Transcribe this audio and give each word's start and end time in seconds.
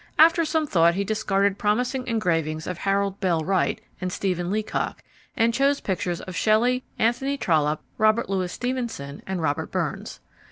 After 0.17 0.45
some 0.45 0.65
thought 0.65 0.95
he 0.95 1.03
discarded 1.03 1.59
promising 1.59 2.07
engravings 2.07 2.65
of 2.65 2.79
Harold 2.79 3.19
Bell 3.19 3.41
Wright 3.41 3.79
and 4.01 4.11
Stephen 4.11 4.49
Leacock, 4.49 5.03
and 5.37 5.53
chose 5.53 5.79
pictures 5.79 6.21
of 6.21 6.35
Shelley, 6.35 6.83
Anthony 6.97 7.37
Trollope, 7.37 7.83
Robert 7.99 8.27
Louis 8.27 8.51
Stevenson, 8.51 9.21
and 9.27 9.43
Robert 9.43 9.69
Burns. 9.71 10.19